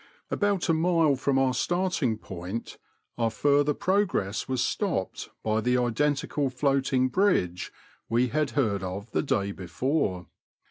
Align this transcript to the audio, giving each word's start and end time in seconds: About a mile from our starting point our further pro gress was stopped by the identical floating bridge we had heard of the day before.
About 0.31 0.67
a 0.67 0.73
mile 0.73 1.15
from 1.15 1.37
our 1.37 1.53
starting 1.53 2.17
point 2.17 2.79
our 3.19 3.29
further 3.29 3.75
pro 3.75 4.03
gress 4.03 4.47
was 4.47 4.63
stopped 4.63 5.29
by 5.43 5.61
the 5.61 5.77
identical 5.77 6.49
floating 6.49 7.07
bridge 7.07 7.71
we 8.09 8.29
had 8.29 8.49
heard 8.57 8.81
of 8.81 9.11
the 9.11 9.21
day 9.21 9.51
before. 9.51 10.25